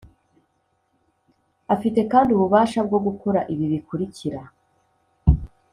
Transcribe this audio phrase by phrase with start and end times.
[1.75, 4.39] Afite kandi ububasha bwo gukora ibi bikurikira